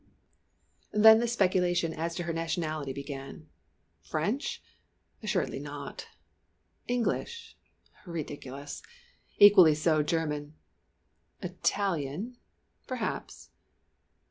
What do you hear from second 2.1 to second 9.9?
to her nationality began. French? assuredly not. English? ridiculous! Equally